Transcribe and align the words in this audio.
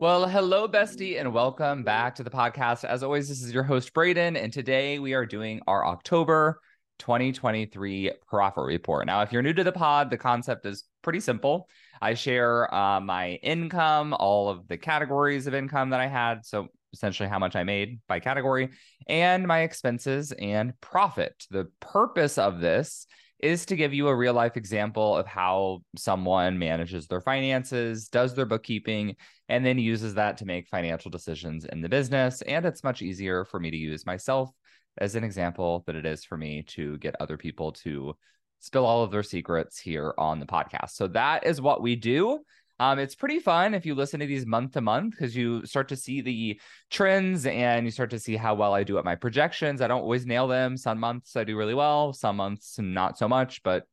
Well, 0.00 0.28
hello, 0.28 0.66
bestie, 0.66 1.20
and 1.20 1.32
welcome 1.32 1.84
back 1.84 2.16
to 2.16 2.24
the 2.24 2.30
podcast. 2.30 2.82
As 2.82 3.04
always, 3.04 3.28
this 3.28 3.44
is 3.44 3.54
your 3.54 3.62
host, 3.62 3.94
Braden, 3.94 4.36
and 4.36 4.52
today 4.52 4.98
we 4.98 5.14
are 5.14 5.24
doing 5.24 5.60
our 5.68 5.86
October 5.86 6.60
2023 6.98 8.10
profit 8.26 8.64
report. 8.64 9.06
Now, 9.06 9.22
if 9.22 9.32
you're 9.32 9.40
new 9.40 9.52
to 9.52 9.62
the 9.62 9.70
pod, 9.70 10.10
the 10.10 10.18
concept 10.18 10.66
is 10.66 10.84
pretty 11.02 11.20
simple. 11.20 11.68
I 12.02 12.14
share 12.14 12.74
uh, 12.74 13.00
my 13.00 13.34
income, 13.34 14.14
all 14.18 14.48
of 14.48 14.66
the 14.66 14.76
categories 14.76 15.46
of 15.46 15.54
income 15.54 15.90
that 15.90 16.00
I 16.00 16.08
had. 16.08 16.44
So, 16.44 16.66
essentially, 16.92 17.28
how 17.28 17.38
much 17.38 17.54
I 17.54 17.62
made 17.62 18.00
by 18.08 18.18
category, 18.18 18.70
and 19.08 19.46
my 19.46 19.60
expenses 19.60 20.32
and 20.32 20.78
profit. 20.80 21.46
The 21.50 21.70
purpose 21.78 22.36
of 22.36 22.60
this 22.60 23.06
is 23.44 23.66
to 23.66 23.76
give 23.76 23.92
you 23.92 24.08
a 24.08 24.16
real 24.16 24.32
life 24.32 24.56
example 24.56 25.14
of 25.14 25.26
how 25.26 25.82
someone 25.96 26.58
manages 26.58 27.06
their 27.06 27.20
finances, 27.20 28.08
does 28.08 28.34
their 28.34 28.46
bookkeeping, 28.46 29.14
and 29.50 29.66
then 29.66 29.78
uses 29.78 30.14
that 30.14 30.38
to 30.38 30.46
make 30.46 30.66
financial 30.66 31.10
decisions 31.10 31.66
in 31.66 31.82
the 31.82 31.88
business. 31.88 32.40
And 32.42 32.64
it's 32.64 32.82
much 32.82 33.02
easier 33.02 33.44
for 33.44 33.60
me 33.60 33.70
to 33.70 33.76
use 33.76 34.06
myself 34.06 34.50
as 34.96 35.14
an 35.14 35.24
example 35.24 35.84
than 35.86 35.94
it 35.94 36.06
is 36.06 36.24
for 36.24 36.38
me 36.38 36.62
to 36.68 36.96
get 36.98 37.16
other 37.20 37.36
people 37.36 37.72
to 37.72 38.14
spill 38.60 38.86
all 38.86 39.04
of 39.04 39.10
their 39.10 39.22
secrets 39.22 39.78
here 39.78 40.14
on 40.16 40.40
the 40.40 40.46
podcast. 40.46 40.92
So 40.92 41.08
that 41.08 41.44
is 41.44 41.60
what 41.60 41.82
we 41.82 41.96
do. 41.96 42.40
Um, 42.80 42.98
it's 42.98 43.14
pretty 43.14 43.38
fun 43.38 43.72
if 43.72 43.86
you 43.86 43.94
listen 43.94 44.20
to 44.20 44.26
these 44.26 44.46
month 44.46 44.72
to 44.72 44.80
month 44.80 45.12
because 45.12 45.36
you 45.36 45.64
start 45.64 45.88
to 45.88 45.96
see 45.96 46.20
the 46.20 46.60
trends 46.90 47.46
and 47.46 47.86
you 47.86 47.90
start 47.90 48.10
to 48.10 48.18
see 48.18 48.36
how 48.36 48.54
well 48.54 48.74
I 48.74 48.82
do 48.82 48.98
at 48.98 49.04
my 49.04 49.14
projections. 49.14 49.80
I 49.80 49.86
don't 49.86 50.02
always 50.02 50.26
nail 50.26 50.48
them. 50.48 50.76
Some 50.76 50.98
months 50.98 51.36
I 51.36 51.44
do 51.44 51.56
really 51.56 51.74
well, 51.74 52.12
some 52.12 52.36
months 52.36 52.76
not 52.78 53.16
so 53.16 53.28
much, 53.28 53.62
but 53.62 53.84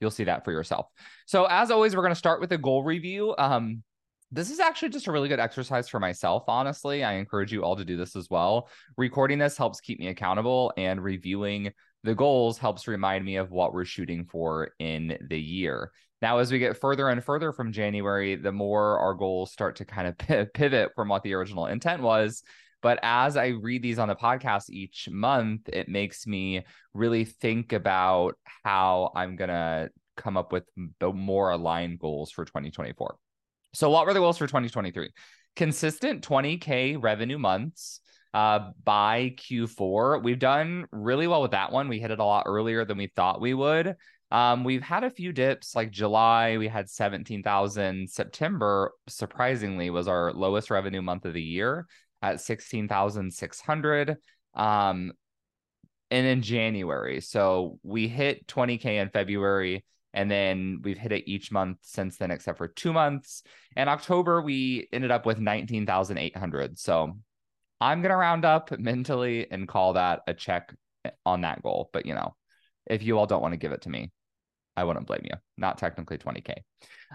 you'll 0.00 0.10
see 0.10 0.24
that 0.24 0.44
for 0.44 0.52
yourself. 0.52 0.86
So 1.26 1.44
as 1.44 1.70
always, 1.70 1.94
we're 1.94 2.02
going 2.02 2.12
to 2.12 2.16
start 2.16 2.40
with 2.40 2.52
a 2.52 2.58
goal 2.58 2.82
review. 2.82 3.34
Um, 3.36 3.82
this 4.34 4.50
is 4.50 4.60
actually 4.60 4.88
just 4.88 5.06
a 5.08 5.12
really 5.12 5.28
good 5.28 5.38
exercise 5.38 5.90
for 5.90 6.00
myself, 6.00 6.44
honestly. 6.48 7.04
I 7.04 7.14
encourage 7.14 7.52
you 7.52 7.62
all 7.62 7.76
to 7.76 7.84
do 7.84 7.98
this 7.98 8.16
as 8.16 8.30
well. 8.30 8.70
Recording 8.96 9.38
this 9.38 9.58
helps 9.58 9.80
keep 9.80 10.00
me 10.00 10.08
accountable, 10.08 10.72
and 10.78 11.04
reviewing 11.04 11.70
the 12.02 12.14
goals 12.14 12.56
helps 12.56 12.88
remind 12.88 13.26
me 13.26 13.36
of 13.36 13.50
what 13.50 13.74
we're 13.74 13.84
shooting 13.84 14.24
for 14.24 14.70
in 14.78 15.18
the 15.28 15.38
year. 15.38 15.92
Now, 16.22 16.38
as 16.38 16.52
we 16.52 16.60
get 16.60 16.80
further 16.80 17.08
and 17.08 17.22
further 17.22 17.52
from 17.52 17.72
January, 17.72 18.36
the 18.36 18.52
more 18.52 18.96
our 19.00 19.12
goals 19.12 19.50
start 19.50 19.76
to 19.76 19.84
kind 19.84 20.06
of 20.06 20.52
pivot 20.54 20.92
from 20.94 21.08
what 21.08 21.24
the 21.24 21.34
original 21.34 21.66
intent 21.66 22.00
was. 22.00 22.44
But 22.80 23.00
as 23.02 23.36
I 23.36 23.48
read 23.48 23.82
these 23.82 23.98
on 23.98 24.08
the 24.08 24.14
podcast 24.14 24.70
each 24.70 25.08
month, 25.10 25.68
it 25.68 25.88
makes 25.88 26.26
me 26.26 26.64
really 26.94 27.24
think 27.24 27.72
about 27.72 28.36
how 28.64 29.10
I'm 29.16 29.34
going 29.34 29.50
to 29.50 29.90
come 30.16 30.36
up 30.36 30.52
with 30.52 30.64
the 31.00 31.12
more 31.12 31.50
aligned 31.50 31.98
goals 31.98 32.30
for 32.30 32.44
2024. 32.44 33.16
So, 33.74 33.90
what 33.90 34.06
were 34.06 34.14
the 34.14 34.20
goals 34.20 34.38
for 34.38 34.46
2023? 34.46 35.10
Consistent 35.56 36.26
20K 36.26 37.02
revenue 37.02 37.38
months 37.38 38.00
uh, 38.34 38.70
by 38.84 39.34
Q4. 39.38 40.22
We've 40.22 40.38
done 40.38 40.86
really 40.92 41.26
well 41.26 41.42
with 41.42 41.50
that 41.50 41.72
one. 41.72 41.88
We 41.88 42.00
hit 42.00 42.10
it 42.10 42.18
a 42.18 42.24
lot 42.24 42.44
earlier 42.46 42.84
than 42.84 42.98
we 42.98 43.08
thought 43.08 43.40
we 43.40 43.54
would. 43.54 43.96
Um, 44.32 44.64
we've 44.64 44.82
had 44.82 45.04
a 45.04 45.10
few 45.10 45.30
dips 45.30 45.76
like 45.76 45.90
July, 45.90 46.56
we 46.56 46.66
had 46.66 46.88
17,000. 46.88 48.08
September, 48.08 48.92
surprisingly, 49.06 49.90
was 49.90 50.08
our 50.08 50.32
lowest 50.32 50.70
revenue 50.70 51.02
month 51.02 51.26
of 51.26 51.34
the 51.34 51.42
year 51.42 51.86
at 52.22 52.40
16,600. 52.40 54.16
Um, 54.54 55.12
and 56.10 56.26
in 56.26 56.40
January, 56.40 57.20
so 57.20 57.78
we 57.82 58.08
hit 58.08 58.46
20K 58.46 59.02
in 59.02 59.10
February, 59.10 59.84
and 60.14 60.30
then 60.30 60.80
we've 60.82 60.96
hit 60.96 61.12
it 61.12 61.28
each 61.28 61.52
month 61.52 61.76
since 61.82 62.16
then, 62.16 62.30
except 62.30 62.56
for 62.56 62.68
two 62.68 62.94
months. 62.94 63.42
And 63.76 63.90
October, 63.90 64.40
we 64.40 64.88
ended 64.94 65.10
up 65.10 65.26
with 65.26 65.40
19,800. 65.40 66.78
So 66.78 67.18
I'm 67.82 68.00
going 68.00 68.10
to 68.10 68.16
round 68.16 68.46
up 68.46 68.70
mentally 68.78 69.50
and 69.50 69.68
call 69.68 69.92
that 69.92 70.20
a 70.26 70.32
check 70.32 70.74
on 71.26 71.42
that 71.42 71.62
goal. 71.62 71.90
But, 71.92 72.06
you 72.06 72.14
know, 72.14 72.34
if 72.86 73.02
you 73.02 73.18
all 73.18 73.26
don't 73.26 73.42
want 73.42 73.52
to 73.52 73.58
give 73.58 73.72
it 73.72 73.82
to 73.82 73.90
me, 73.90 74.10
I 74.76 74.84
wouldn't 74.84 75.06
blame 75.06 75.22
you. 75.24 75.36
Not 75.56 75.78
technically 75.78 76.18
20K. 76.18 76.54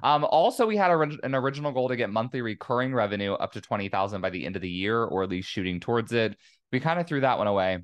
Um, 0.03 0.25
also, 0.25 0.67
we 0.67 0.77
had 0.77 0.91
a, 0.91 0.99
an 1.23 1.33
original 1.33 1.71
goal 1.71 1.89
to 1.89 1.95
get 1.95 2.09
monthly 2.09 2.41
recurring 2.41 2.93
revenue 2.93 3.33
up 3.33 3.53
to 3.53 3.61
20,000 3.61 4.21
by 4.21 4.29
the 4.29 4.45
end 4.45 4.55
of 4.55 4.61
the 4.61 4.69
year, 4.69 5.03
or 5.03 5.23
at 5.23 5.29
least 5.29 5.49
shooting 5.49 5.79
towards 5.79 6.13
it. 6.13 6.37
We 6.71 6.79
kind 6.79 6.99
of 6.99 7.07
threw 7.07 7.21
that 7.21 7.37
one 7.37 7.47
away 7.47 7.79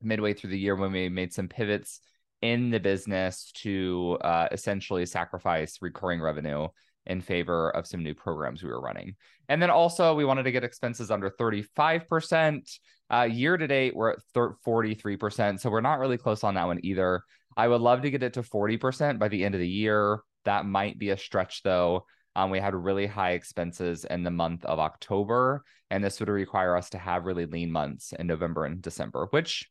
midway 0.00 0.34
through 0.34 0.50
the 0.50 0.58
year 0.58 0.76
when 0.76 0.92
we 0.92 1.08
made 1.08 1.32
some 1.32 1.48
pivots 1.48 2.00
in 2.40 2.70
the 2.70 2.80
business 2.80 3.52
to 3.54 4.18
uh, 4.22 4.48
essentially 4.50 5.06
sacrifice 5.06 5.78
recurring 5.80 6.20
revenue 6.20 6.66
in 7.06 7.20
favor 7.20 7.70
of 7.70 7.86
some 7.86 8.02
new 8.02 8.14
programs 8.14 8.62
we 8.62 8.70
were 8.70 8.80
running. 8.80 9.16
And 9.48 9.60
then 9.60 9.70
also, 9.70 10.14
we 10.14 10.24
wanted 10.24 10.44
to 10.44 10.52
get 10.52 10.64
expenses 10.64 11.10
under 11.10 11.30
35%. 11.30 12.78
Uh, 13.12 13.22
year 13.30 13.56
to 13.56 13.66
date, 13.66 13.94
we're 13.94 14.10
at 14.10 14.18
43%. 14.34 15.60
So 15.60 15.70
we're 15.70 15.80
not 15.80 15.98
really 15.98 16.16
close 16.16 16.44
on 16.44 16.54
that 16.54 16.66
one 16.66 16.80
either. 16.82 17.22
I 17.56 17.68
would 17.68 17.80
love 17.80 18.02
to 18.02 18.10
get 18.10 18.22
it 18.22 18.34
to 18.34 18.42
40% 18.42 19.18
by 19.18 19.28
the 19.28 19.44
end 19.44 19.54
of 19.54 19.60
the 19.60 19.68
year. 19.68 20.20
That 20.44 20.66
might 20.66 20.98
be 20.98 21.10
a 21.10 21.16
stretch 21.16 21.62
though. 21.62 22.06
Um, 22.34 22.50
we 22.50 22.60
had 22.60 22.74
really 22.74 23.06
high 23.06 23.32
expenses 23.32 24.04
in 24.04 24.22
the 24.22 24.30
month 24.30 24.64
of 24.64 24.78
October, 24.78 25.64
and 25.90 26.02
this 26.02 26.18
would 26.18 26.30
require 26.30 26.76
us 26.76 26.90
to 26.90 26.98
have 26.98 27.26
really 27.26 27.44
lean 27.46 27.70
months 27.70 28.14
in 28.18 28.26
November 28.26 28.64
and 28.64 28.80
December, 28.80 29.26
which 29.30 29.68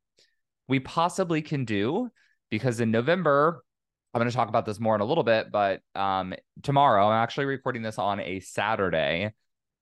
we 0.67 0.79
possibly 0.79 1.41
can 1.41 1.65
do 1.65 2.09
because 2.51 2.79
in 2.79 2.91
November, 2.91 3.63
I'm 4.13 4.19
going 4.19 4.29
to 4.29 4.35
talk 4.35 4.49
about 4.49 4.65
this 4.65 4.79
more 4.79 4.93
in 4.93 5.01
a 5.01 5.05
little 5.05 5.23
bit, 5.23 5.51
but 5.51 5.81
um, 5.95 6.33
tomorrow, 6.61 7.07
I'm 7.07 7.23
actually 7.23 7.45
recording 7.45 7.81
this 7.81 7.97
on 7.97 8.19
a 8.19 8.41
Saturday 8.41 9.31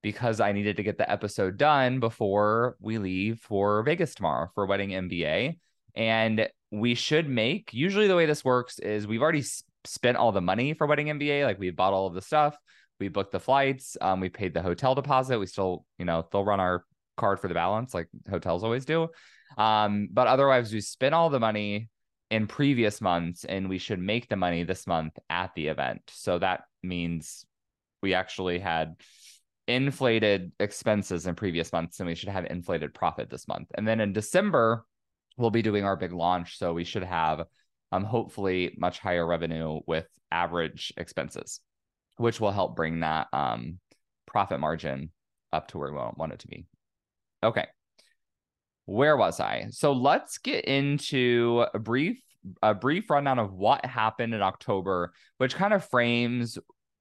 because 0.02 0.40
I 0.40 0.52
needed 0.52 0.78
to 0.78 0.84
get 0.84 0.98
the 0.98 1.10
episode 1.12 1.58
done 1.58 2.00
before 2.00 2.78
we 2.80 2.98
leave 3.00 3.40
for 3.40 3.84
Vegas 3.84 4.16
tomorrow 4.16 4.50
for 4.56 4.66
Wedding 4.66 4.92
MBA. 4.92 5.58
And 5.96 6.48
we 6.72 6.96
should 6.96 7.28
make 7.28 7.74
usually 7.74 8.08
the 8.08 8.16
way 8.16 8.26
this 8.26 8.46
works 8.46 8.80
is 8.80 9.08
we've 9.08 9.22
already 9.22 9.44
spent 9.86 10.18
all 10.18 10.32
the 10.32 10.42
money 10.42 10.74
for 10.74 10.88
wedding 10.88 11.08
MBA. 11.08 11.44
Like 11.44 11.60
we 11.60 11.72
bought 11.72 11.94
all 11.94 12.08
of 12.08 12.14
the 12.14 12.22
stuff, 12.22 12.58
we 13.00 13.08
booked 13.08 13.32
the 13.32 13.40
flights, 13.40 13.98
um, 14.02 14.20
we 14.20 14.30
paid 14.30 14.54
the 14.54 14.62
hotel 14.62 14.96
deposit. 14.96 15.40
We 15.40 15.48
still, 15.48 15.86
you 15.98 16.06
know, 16.06 16.28
they'll 16.32 16.46
run 16.46 16.60
our 16.60 16.86
card 17.18 17.40
for 17.40 17.48
the 17.48 17.54
balance 17.54 17.94
like 17.94 18.08
hotels 18.30 18.64
always 18.64 18.86
do. 18.86 19.10
Um, 19.58 20.10
but 20.12 20.28
otherwise, 20.28 20.72
we 20.72 20.82
spent 20.82 21.16
all 21.16 21.30
the 21.30 21.40
money 21.40 21.90
in 22.30 22.48
previous 22.48 23.02
months 23.02 23.44
and 23.44 23.68
we 23.68 23.80
should 23.80 24.00
make 24.00 24.30
the 24.30 24.36
money 24.36 24.64
this 24.64 24.86
month 24.86 25.18
at 25.30 25.52
the 25.56 25.68
event. 25.68 26.02
So 26.10 26.38
that 26.40 26.62
means 26.84 27.46
we 28.02 28.14
actually 28.14 28.60
had 28.60 28.96
inflated 29.68 30.52
expenses 30.60 31.28
in 31.28 31.36
previous 31.36 31.72
months 31.74 32.00
and 32.00 32.08
we 32.08 32.16
should 32.16 32.30
have 32.30 32.46
inflated 32.46 32.94
profit 32.94 33.30
this 33.30 33.48
month. 33.48 33.68
And 33.76 33.88
then 33.88 34.00
in 34.00 34.14
December, 34.14 34.86
we'll 35.40 35.50
be 35.50 35.62
doing 35.62 35.86
our 35.86 35.96
big 35.96 36.14
launch. 36.14 36.58
So 36.58 36.74
we 36.74 36.84
should 36.84 37.04
have 37.04 37.46
um, 37.92 38.04
hopefully 38.04 38.76
much 38.78 39.00
higher 39.00 39.26
revenue 39.26 39.80
with 39.88 40.06
average 40.32 40.94
expenses, 40.98 41.62
which 42.18 42.40
will 42.40 42.52
help 42.52 42.76
bring 42.76 43.00
that 43.00 43.28
um, 43.34 43.80
profit 44.26 44.60
margin 44.60 45.12
up 45.52 45.70
to 45.70 45.78
where 45.78 45.92
we 45.92 45.98
want 45.98 46.34
it 46.34 46.40
to 46.40 46.48
be. 46.48 46.66
Okay. 47.42 47.66
Where 48.86 49.18
was 49.18 49.40
I? 49.40 49.68
So 49.72 49.94
let's 49.94 50.38
get 50.40 50.66
into 50.66 51.66
a 51.74 51.80
brief 51.80 52.22
a 52.62 52.74
brief 52.74 53.10
rundown 53.10 53.38
of 53.38 53.54
what 53.54 53.86
happened 53.86 54.34
in 54.34 54.42
October, 54.42 55.14
which 55.38 55.56
kind 55.56 55.74
of 55.74 55.84
frames 55.90 56.58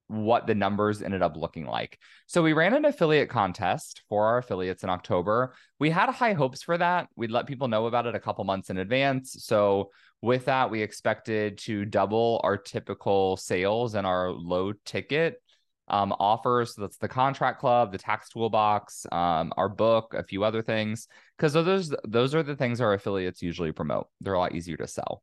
what 0.08 0.46
the 0.46 0.55
numbers 0.55 1.02
ended 1.02 1.22
up 1.22 1.37
looking 1.37 1.66
like. 1.66 1.99
So 2.26 2.43
we 2.43 2.55
ran 2.55 2.75
an 2.75 2.84
affiliate 2.84 3.28
contest 3.28 4.02
for 4.08 4.26
our 4.26 4.38
affiliates 4.38 4.82
in 4.82 4.90
October. 4.90 5.55
We 5.78 5.90
had 5.90 6.08
high 6.10 6.32
hopes 6.32 6.62
for 6.62 6.76
that. 6.78 7.08
We'd 7.14 7.31
let 7.31 7.46
people 7.46 7.69
know 7.69 7.87
about 7.87 8.06
it 8.06 8.14
a 8.14 8.20
couple 8.20 8.44
months 8.44 8.70
in 8.70 8.78
advance. 8.78 9.37
So 9.40 9.90
with 10.20 10.46
that, 10.46 10.70
we 10.70 10.82
expected 10.82 11.58
to 11.58 11.84
double 11.84 12.40
our 12.43 12.56
typical 12.56 13.37
sales 13.37 13.94
and 13.94 14.06
our 14.06 14.31
low 14.31 14.72
ticket 14.84 15.40
um, 15.88 16.14
offers. 16.19 16.75
So 16.75 16.82
that's 16.82 16.96
the 16.96 17.08
contract 17.08 17.60
club, 17.60 17.93
the 17.93 17.99
tax 17.99 18.28
toolbox, 18.28 19.06
um, 19.12 19.52
our 19.56 19.69
book, 19.69 20.14
a 20.14 20.22
few 20.22 20.44
other 20.44 20.62
things, 20.62 21.08
because 21.37 21.52
those 21.52 21.94
those 22.05 22.34
are 22.34 22.43
the 22.43 22.56
things 22.56 22.81
our 22.81 22.94
affiliates 22.94 23.43
usually 23.43 23.72
promote. 23.72 24.08
They're 24.20 24.34
a 24.34 24.38
lot 24.38 24.55
easier 24.55 24.76
to 24.78 24.87
sell. 24.87 25.22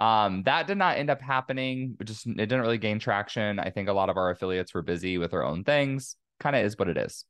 Um, 0.00 0.42
that 0.44 0.66
did 0.66 0.78
not 0.78 0.96
end 0.96 1.10
up 1.10 1.20
happening. 1.20 1.96
It 2.00 2.04
just 2.04 2.26
it 2.26 2.34
didn't 2.34 2.62
really 2.62 2.78
gain 2.78 2.98
traction. 2.98 3.60
I 3.60 3.68
think 3.68 3.88
a 3.88 3.92
lot 3.92 4.08
of 4.08 4.16
our 4.16 4.30
affiliates 4.30 4.72
were 4.72 4.82
busy 4.82 5.18
with 5.18 5.30
their 5.30 5.44
own 5.44 5.62
things. 5.62 6.16
kind 6.40 6.56
of 6.56 6.64
is 6.64 6.78
what 6.78 6.88
it 6.88 6.96
is. 6.96 7.26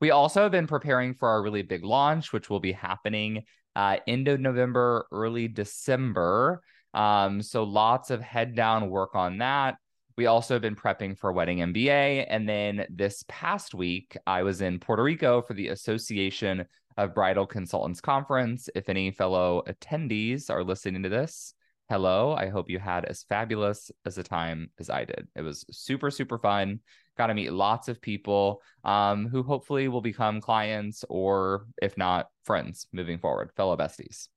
We 0.00 0.10
also 0.10 0.42
have 0.42 0.52
been 0.52 0.66
preparing 0.66 1.12
for 1.14 1.28
our 1.28 1.42
really 1.42 1.62
big 1.62 1.84
launch, 1.84 2.32
which 2.32 2.48
will 2.48 2.60
be 2.60 2.72
happening 2.72 3.44
uh, 3.76 3.98
end 4.06 4.26
of 4.26 4.40
November, 4.40 5.06
early 5.12 5.48
December. 5.48 6.62
Um, 6.94 7.42
so 7.42 7.62
lots 7.62 8.10
of 8.10 8.22
head 8.22 8.54
down 8.54 8.88
work 8.88 9.14
on 9.14 9.38
that. 9.38 9.76
We 10.16 10.24
also 10.24 10.54
have 10.54 10.62
been 10.62 10.76
prepping 10.76 11.18
for 11.18 11.30
Wedding 11.30 11.58
MBA. 11.58 12.26
And 12.30 12.48
then 12.48 12.86
this 12.88 13.22
past 13.28 13.74
week, 13.74 14.16
I 14.26 14.44
was 14.44 14.62
in 14.62 14.80
Puerto 14.80 15.02
Rico 15.02 15.42
for 15.42 15.52
the 15.52 15.68
Association 15.68 16.64
of 16.96 17.14
Bridal 17.14 17.46
Consultants 17.46 18.00
Conference. 18.00 18.70
If 18.74 18.88
any 18.88 19.10
fellow 19.10 19.62
attendees 19.68 20.48
are 20.48 20.64
listening 20.64 21.02
to 21.02 21.10
this, 21.10 21.52
hello. 21.88 22.34
I 22.34 22.48
hope 22.48 22.68
you 22.68 22.78
had 22.78 23.04
as 23.04 23.24
fabulous 23.28 23.90
as 24.04 24.18
a 24.18 24.22
time 24.22 24.70
as 24.78 24.90
I 24.90 25.04
did. 25.04 25.28
It 25.34 25.42
was 25.42 25.64
super, 25.70 26.10
super 26.10 26.38
fun. 26.38 26.80
Got 27.16 27.28
to 27.28 27.34
meet 27.34 27.52
lots 27.52 27.88
of 27.88 28.00
people 28.00 28.60
um, 28.84 29.28
who 29.28 29.42
hopefully 29.42 29.88
will 29.88 30.00
become 30.00 30.40
clients 30.40 31.04
or, 31.08 31.66
if 31.80 31.96
not, 31.96 32.26
friends 32.44 32.88
moving 32.92 33.18
forward, 33.18 33.50
fellow 33.56 33.76
besties. 33.76 34.28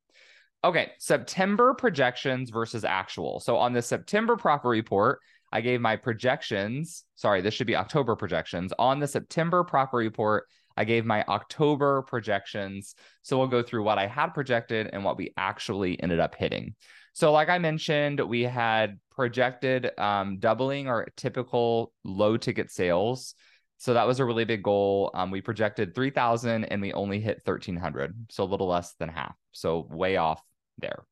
Okay, 0.63 0.91
September 0.99 1.73
projections 1.73 2.49
versus 2.49 2.85
actual. 2.85 3.39
So 3.39 3.57
on 3.57 3.73
the 3.73 3.81
September 3.81 4.35
profit 4.35 4.69
report, 4.69 5.19
I 5.51 5.61
gave 5.61 5.81
my 5.81 5.95
projections. 5.95 7.05
Sorry, 7.15 7.41
this 7.41 7.53
should 7.53 7.67
be 7.67 7.75
October 7.75 8.15
projections. 8.15 8.71
On 8.77 8.99
the 8.99 9.07
September 9.07 9.63
profit 9.63 9.97
report, 9.97 10.45
I 10.77 10.83
gave 10.83 11.05
my 11.05 11.23
October 11.23 12.03
projections. 12.03 12.95
So 13.23 13.37
we'll 13.37 13.47
go 13.47 13.63
through 13.63 13.83
what 13.83 13.97
I 13.97 14.07
had 14.07 14.27
projected 14.27 14.89
and 14.93 15.03
what 15.03 15.17
we 15.17 15.33
actually 15.35 16.01
ended 16.01 16.19
up 16.19 16.35
hitting. 16.35 16.75
So, 17.13 17.31
like 17.31 17.49
I 17.49 17.57
mentioned, 17.57 18.19
we 18.19 18.43
had 18.43 18.99
projected 19.11 19.91
um, 19.97 20.39
doubling 20.39 20.87
our 20.87 21.07
typical 21.17 21.91
low 22.03 22.37
ticket 22.37 22.71
sales. 22.71 23.35
So 23.77 23.93
that 23.93 24.07
was 24.07 24.19
a 24.19 24.25
really 24.25 24.45
big 24.45 24.61
goal. 24.61 25.11
Um, 25.13 25.31
we 25.31 25.41
projected 25.41 25.95
3,000 25.95 26.65
and 26.65 26.81
we 26.81 26.91
only 26.93 27.21
hit 27.21 27.41
1,300. 27.43 28.27
So 28.29 28.43
a 28.43 28.45
little 28.45 28.67
less 28.67 28.93
than 28.93 29.09
half. 29.09 29.35
So 29.53 29.87
way 29.89 30.17
off 30.17 30.41
there. 30.79 31.03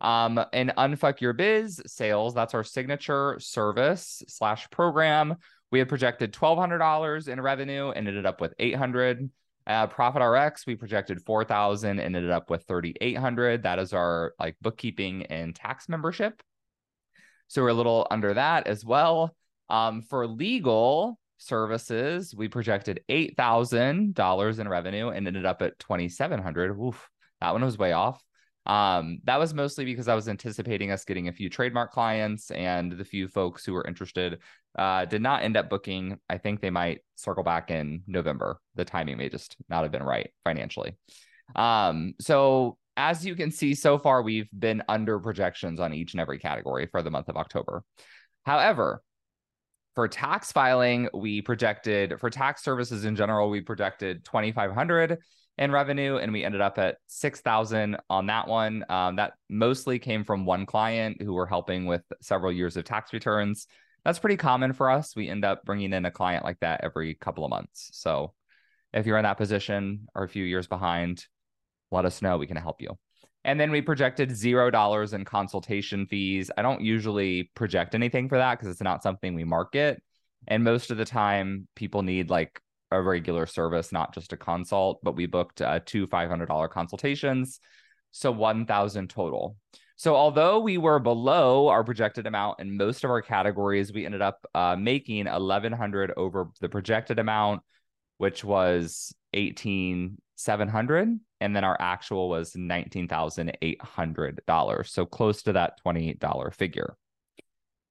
Um, 0.00 0.40
and 0.52 0.72
Unfuck 0.76 1.20
Your 1.20 1.32
Biz 1.32 1.82
sales, 1.86 2.34
that's 2.34 2.54
our 2.54 2.64
signature 2.64 3.36
service 3.38 4.22
slash 4.28 4.68
program. 4.70 5.36
We 5.70 5.78
had 5.78 5.88
projected 5.88 6.32
$1,200 6.32 7.28
in 7.28 7.40
revenue 7.40 7.90
and 7.90 8.06
ended 8.08 8.26
up 8.26 8.40
with 8.40 8.52
800. 8.58 9.30
Uh, 9.66 9.86
Profit 9.86 10.22
RX, 10.22 10.66
we 10.66 10.74
projected 10.74 11.22
4,000 11.22 11.98
and 11.98 12.16
ended 12.16 12.30
up 12.30 12.50
with 12.50 12.64
3,800. 12.66 13.62
That 13.62 13.78
is 13.78 13.92
our 13.92 14.34
like 14.38 14.56
bookkeeping 14.60 15.26
and 15.26 15.54
tax 15.54 15.88
membership. 15.88 16.42
So 17.48 17.62
we're 17.62 17.68
a 17.68 17.74
little 17.74 18.06
under 18.10 18.34
that 18.34 18.66
as 18.66 18.84
well. 18.84 19.34
Um, 19.68 20.02
for 20.02 20.26
legal 20.26 21.18
services, 21.38 22.34
we 22.34 22.48
projected 22.48 23.00
$8,000 23.08 24.58
in 24.58 24.68
revenue 24.68 25.08
and 25.08 25.26
ended 25.26 25.46
up 25.46 25.62
at 25.62 25.78
2,700. 25.78 26.78
Oof, 26.78 27.08
that 27.40 27.52
one 27.52 27.64
was 27.64 27.78
way 27.78 27.92
off. 27.92 28.22
Um, 28.66 29.18
that 29.24 29.38
was 29.38 29.54
mostly 29.54 29.84
because 29.84 30.08
I 30.08 30.14
was 30.14 30.28
anticipating 30.28 30.90
us 30.90 31.04
getting 31.04 31.28
a 31.28 31.32
few 31.32 31.50
trademark 31.50 31.92
clients, 31.92 32.50
and 32.50 32.92
the 32.92 33.04
few 33.04 33.28
folks 33.28 33.64
who 33.64 33.72
were 33.72 33.86
interested 33.86 34.38
uh, 34.78 35.04
did 35.04 35.22
not 35.22 35.42
end 35.42 35.56
up 35.56 35.68
booking. 35.68 36.18
I 36.28 36.38
think 36.38 36.60
they 36.60 36.70
might 36.70 37.00
circle 37.16 37.42
back 37.42 37.70
in 37.70 38.02
November. 38.06 38.60
The 38.74 38.84
timing 38.84 39.18
may 39.18 39.28
just 39.28 39.56
not 39.68 39.82
have 39.82 39.92
been 39.92 40.02
right 40.02 40.30
financially. 40.44 40.96
Um, 41.56 42.14
so 42.20 42.78
as 42.96 43.24
you 43.24 43.34
can 43.34 43.50
see 43.50 43.74
so 43.74 43.98
far, 43.98 44.22
we've 44.22 44.48
been 44.56 44.82
under 44.88 45.18
projections 45.18 45.80
on 45.80 45.92
each 45.92 46.12
and 46.14 46.20
every 46.20 46.38
category 46.38 46.86
for 46.86 47.02
the 47.02 47.10
month 47.10 47.28
of 47.28 47.36
October. 47.36 47.82
However, 48.44 49.02
for 49.94 50.08
tax 50.08 50.52
filing, 50.52 51.08
we 51.12 51.42
projected 51.42 52.18
for 52.18 52.30
tax 52.30 52.62
services 52.62 53.04
in 53.04 53.16
general, 53.16 53.50
we 53.50 53.60
projected 53.60 54.24
2,500 54.24 55.18
in 55.58 55.70
revenue, 55.70 56.16
and 56.16 56.32
we 56.32 56.44
ended 56.44 56.60
up 56.60 56.78
at 56.78 56.96
six 57.06 57.40
thousand 57.40 57.98
on 58.08 58.26
that 58.26 58.48
one. 58.48 58.84
Um, 58.88 59.16
that 59.16 59.34
mostly 59.48 59.98
came 59.98 60.24
from 60.24 60.46
one 60.46 60.66
client 60.66 61.20
who 61.20 61.34
were 61.34 61.46
helping 61.46 61.86
with 61.86 62.02
several 62.20 62.52
years 62.52 62.76
of 62.76 62.84
tax 62.84 63.12
returns. 63.12 63.66
That's 64.04 64.18
pretty 64.18 64.36
common 64.36 64.72
for 64.72 64.90
us. 64.90 65.14
We 65.14 65.28
end 65.28 65.44
up 65.44 65.64
bringing 65.64 65.92
in 65.92 66.04
a 66.04 66.10
client 66.10 66.44
like 66.44 66.58
that 66.60 66.80
every 66.82 67.14
couple 67.14 67.44
of 67.44 67.50
months. 67.50 67.90
So, 67.92 68.34
if 68.92 69.06
you're 69.06 69.18
in 69.18 69.24
that 69.24 69.36
position 69.36 70.06
or 70.14 70.24
a 70.24 70.28
few 70.28 70.44
years 70.44 70.66
behind, 70.66 71.26
let 71.90 72.04
us 72.04 72.22
know. 72.22 72.38
We 72.38 72.46
can 72.46 72.56
help 72.56 72.80
you. 72.80 72.96
And 73.44 73.58
then 73.58 73.70
we 73.70 73.82
projected 73.82 74.34
zero 74.34 74.70
dollars 74.70 75.12
in 75.12 75.24
consultation 75.24 76.06
fees. 76.06 76.50
I 76.56 76.62
don't 76.62 76.80
usually 76.80 77.50
project 77.54 77.94
anything 77.94 78.28
for 78.28 78.38
that 78.38 78.58
because 78.58 78.72
it's 78.72 78.82
not 78.82 79.02
something 79.02 79.34
we 79.34 79.44
market. 79.44 80.02
And 80.48 80.64
most 80.64 80.90
of 80.90 80.96
the 80.96 81.04
time, 81.04 81.68
people 81.74 82.02
need 82.02 82.30
like 82.30 82.60
a 82.92 83.02
regular 83.02 83.46
service, 83.46 83.92
not 83.92 84.14
just 84.14 84.32
a 84.32 84.36
consult, 84.36 85.00
but 85.02 85.16
we 85.16 85.26
booked 85.26 85.62
uh, 85.62 85.80
two 85.84 86.06
$500 86.06 86.70
consultations. 86.70 87.60
So 88.12 88.30
1,000 88.30 89.08
total. 89.08 89.56
So 89.96 90.14
although 90.16 90.58
we 90.58 90.78
were 90.78 90.98
below 90.98 91.68
our 91.68 91.84
projected 91.84 92.26
amount 92.26 92.60
in 92.60 92.76
most 92.76 93.04
of 93.04 93.10
our 93.10 93.22
categories, 93.22 93.92
we 93.92 94.04
ended 94.04 94.20
up 94.20 94.44
uh, 94.54 94.74
making 94.76 95.26
1,100 95.26 96.12
over 96.16 96.50
the 96.60 96.68
projected 96.68 97.18
amount, 97.18 97.62
which 98.18 98.44
was 98.44 99.14
18,700. 99.32 101.18
And 101.40 101.56
then 101.56 101.64
our 101.64 101.76
actual 101.80 102.28
was 102.28 102.52
$19,800. 102.54 104.88
So 104.88 105.06
close 105.06 105.42
to 105.44 105.54
that 105.54 105.80
$28 105.84 106.54
figure. 106.54 106.96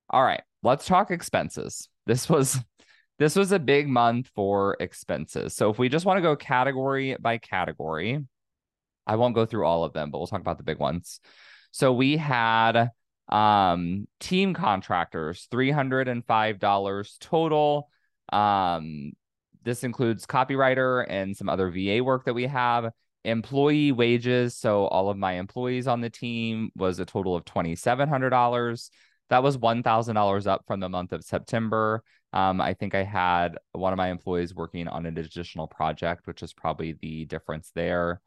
All 0.09 0.24
right, 0.24 0.44
let's 0.63 0.86
talk 0.86 1.12
expenses. 1.12 1.89
This 2.06 2.30
was 2.30 2.59
this 3.21 3.35
was 3.35 3.51
a 3.51 3.59
big 3.59 3.88
month 3.88 4.31
for 4.33 4.75
expenses. 4.79 5.53
So 5.53 5.69
if 5.69 5.77
we 5.77 5.89
just 5.89 6.07
want 6.07 6.18
to 6.18 6.23
go 6.23 6.35
category 6.35 7.15
by 7.19 7.38
category, 7.38 8.19
I 9.06 9.15
won't 9.15 9.35
go 9.35 9.45
through 9.45 9.63
all 9.68 9.83
of 9.83 9.94
them, 9.94 10.09
but 10.09 10.18
we'll 10.18 10.25
talk 10.25 10.41
about 10.41 10.57
the 10.57 10.63
big 10.63 10.79
ones. 10.79 11.19
So 11.69 11.94
we 11.94 12.18
had 12.18 12.89
um 13.29 14.07
team 14.19 14.56
contractors 14.56 15.47
$305 15.51 17.19
total. 17.19 17.89
Um 18.33 19.12
this 19.62 19.83
includes 19.83 20.25
copywriter 20.25 21.06
and 21.07 21.38
some 21.38 21.47
other 21.47 21.69
va 21.69 22.03
work 22.03 22.25
that 22.25 22.33
we 22.33 22.47
have. 22.47 22.89
Employee 23.23 23.91
wages. 23.91 24.57
So 24.57 24.88
all 24.88 25.12
of 25.12 25.18
my 25.18 25.33
employees 25.33 25.88
on 25.88 26.01
the 26.01 26.09
team 26.09 26.71
was 26.75 26.97
a 26.97 27.06
total 27.06 27.35
of 27.35 27.45
$2700 27.45 28.89
that 29.29 29.44
was 29.44 29.57
$1000 29.57 30.47
up 30.47 30.63
from 30.68 30.81
the 30.81 30.89
month 30.89 31.13
of 31.13 31.23
september 31.23 32.03
um, 32.33 32.61
I 32.61 32.73
think 32.73 32.95
I 32.95 33.04
had 33.04 33.57
one 33.73 33.94
of 33.94 33.97
my 33.97 34.09
employees 34.09 34.56
working 34.56 34.88
on 34.88 35.06
an 35.06 35.18
additional 35.18 35.68
project, 35.68 36.28
which 36.28 36.44
is 36.44 36.54
probably 36.54 36.94
the 36.94 37.26
difference 37.26 37.71
there. 37.76 38.21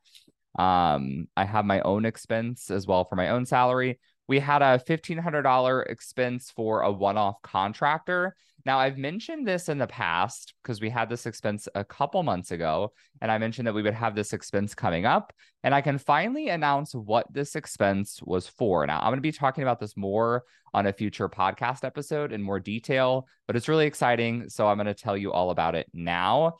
Um, 0.58 1.26
I 1.37 1.44
have 1.44 1.64
my 1.64 1.80
own 1.80 2.04
expense 2.04 2.70
as 2.70 2.87
well 2.87 3.04
for 3.04 3.16
my 3.16 3.30
own 3.30 3.46
salary. 3.46 3.99
We 4.26 4.40
had 4.40 4.62
a 4.62 4.78
$1,500 4.78 5.90
expense 5.90 6.50
for 6.50 6.80
a 6.80 6.90
one 6.90 7.18
off 7.18 7.42
contractor. 7.42 8.34
Now, 8.66 8.78
I've 8.78 8.96
mentioned 8.96 9.46
this 9.46 9.68
in 9.68 9.76
the 9.76 9.86
past 9.86 10.54
because 10.62 10.80
we 10.80 10.88
had 10.88 11.10
this 11.10 11.26
expense 11.26 11.68
a 11.74 11.84
couple 11.84 12.22
months 12.22 12.50
ago, 12.50 12.92
and 13.20 13.30
I 13.30 13.36
mentioned 13.36 13.66
that 13.66 13.74
we 13.74 13.82
would 13.82 13.92
have 13.92 14.14
this 14.14 14.32
expense 14.32 14.74
coming 14.74 15.04
up. 15.04 15.34
And 15.62 15.74
I 15.74 15.82
can 15.82 15.98
finally 15.98 16.48
announce 16.48 16.94
what 16.94 17.26
this 17.30 17.56
expense 17.56 18.20
was 18.22 18.48
for. 18.48 18.86
Now, 18.86 19.00
I'm 19.00 19.08
going 19.10 19.16
to 19.16 19.22
be 19.22 19.32
talking 19.32 19.62
about 19.62 19.80
this 19.80 19.96
more 19.96 20.44
on 20.72 20.86
a 20.86 20.92
future 20.92 21.28
podcast 21.28 21.84
episode 21.84 22.32
in 22.32 22.42
more 22.42 22.58
detail, 22.58 23.28
but 23.46 23.54
it's 23.54 23.68
really 23.68 23.86
exciting. 23.86 24.48
So 24.48 24.66
I'm 24.66 24.78
going 24.78 24.86
to 24.86 24.94
tell 24.94 25.16
you 25.16 25.30
all 25.30 25.50
about 25.50 25.74
it 25.74 25.86
now. 25.92 26.54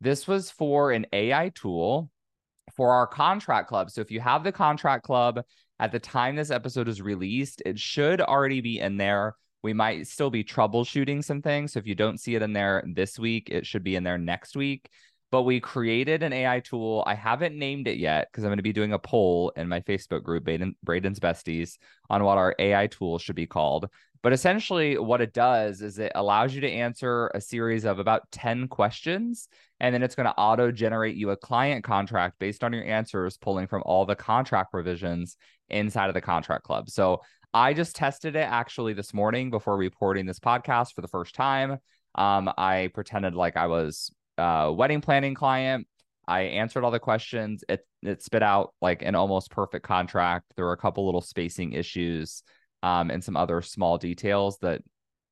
This 0.00 0.26
was 0.26 0.50
for 0.50 0.92
an 0.92 1.06
AI 1.12 1.52
tool 1.54 2.10
for 2.74 2.92
our 2.92 3.06
contract 3.06 3.68
club. 3.68 3.90
So 3.90 4.00
if 4.00 4.10
you 4.10 4.20
have 4.20 4.44
the 4.44 4.52
contract 4.52 5.04
club 5.04 5.42
at 5.80 5.92
the 5.92 5.98
time 5.98 6.36
this 6.36 6.50
episode 6.50 6.88
is 6.88 7.00
released, 7.00 7.62
it 7.64 7.78
should 7.78 8.20
already 8.20 8.60
be 8.60 8.78
in 8.78 8.98
there. 8.98 9.34
We 9.62 9.72
might 9.72 10.06
still 10.06 10.28
be 10.30 10.44
troubleshooting 10.44 11.24
some 11.24 11.40
things. 11.40 11.72
So 11.72 11.78
if 11.78 11.86
you 11.86 11.94
don't 11.94 12.20
see 12.20 12.34
it 12.34 12.42
in 12.42 12.52
there 12.52 12.84
this 12.94 13.18
week, 13.18 13.48
it 13.50 13.66
should 13.66 13.82
be 13.82 13.96
in 13.96 14.04
there 14.04 14.18
next 14.18 14.54
week. 14.54 14.90
But 15.30 15.42
we 15.42 15.58
created 15.58 16.22
an 16.22 16.34
AI 16.34 16.60
tool. 16.60 17.02
I 17.06 17.14
haven't 17.14 17.56
named 17.56 17.88
it 17.88 17.96
yet 17.96 18.28
because 18.30 18.44
I'm 18.44 18.48
going 18.48 18.58
to 18.58 18.62
be 18.62 18.74
doing 18.74 18.92
a 18.92 18.98
poll 18.98 19.52
in 19.56 19.68
my 19.68 19.80
Facebook 19.80 20.22
group, 20.22 20.44
Braden, 20.44 20.76
Braden's 20.82 21.20
Besties, 21.20 21.78
on 22.10 22.24
what 22.24 22.36
our 22.36 22.54
AI 22.58 22.86
tool 22.88 23.18
should 23.18 23.36
be 23.36 23.46
called. 23.46 23.88
But 24.22 24.34
essentially, 24.34 24.98
what 24.98 25.22
it 25.22 25.32
does 25.32 25.80
is 25.80 25.98
it 25.98 26.12
allows 26.14 26.54
you 26.54 26.60
to 26.60 26.70
answer 26.70 27.30
a 27.34 27.40
series 27.40 27.84
of 27.84 27.98
about 27.98 28.30
10 28.32 28.68
questions, 28.68 29.48
and 29.80 29.94
then 29.94 30.02
it's 30.02 30.14
going 30.14 30.26
to 30.26 30.36
auto 30.36 30.70
generate 30.70 31.16
you 31.16 31.30
a 31.30 31.36
client 31.36 31.84
contract 31.84 32.38
based 32.38 32.62
on 32.62 32.72
your 32.72 32.84
answers, 32.84 33.38
pulling 33.38 33.66
from 33.66 33.82
all 33.86 34.04
the 34.04 34.14
contract 34.16 34.72
provisions 34.72 35.36
inside 35.70 36.08
of 36.08 36.14
the 36.14 36.20
contract 36.20 36.64
club. 36.64 36.90
So 36.90 37.22
I 37.54 37.72
just 37.72 37.96
tested 37.96 38.36
it 38.36 38.40
actually 38.40 38.92
this 38.92 39.14
morning 39.14 39.50
before 39.50 39.76
reporting 39.76 40.26
this 40.26 40.38
podcast 40.38 40.94
for 40.94 41.00
the 41.00 41.08
first 41.08 41.34
time. 41.34 41.78
Um, 42.14 42.52
I 42.58 42.90
pretended 42.92 43.34
like 43.34 43.56
I 43.56 43.68
was 43.68 44.12
a 44.36 44.72
wedding 44.72 45.00
planning 45.00 45.34
client. 45.34 45.86
I 46.28 46.42
answered 46.42 46.84
all 46.84 46.90
the 46.90 47.00
questions. 47.00 47.64
It 47.68 47.86
it 48.02 48.22
spit 48.22 48.42
out 48.42 48.74
like 48.80 49.02
an 49.02 49.14
almost 49.14 49.50
perfect 49.50 49.84
contract. 49.84 50.52
There 50.56 50.64
were 50.64 50.72
a 50.72 50.76
couple 50.76 51.06
little 51.06 51.20
spacing 51.22 51.72
issues 51.72 52.42
um, 52.82 53.10
and 53.10 53.22
some 53.22 53.36
other 53.36 53.62
small 53.62 53.98
details 53.98 54.58
that 54.58 54.82